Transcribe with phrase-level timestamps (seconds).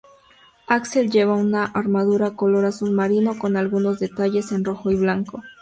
[0.65, 5.43] Axl lleva una armadura color azul marino con algunos detalles en rojo y blanco.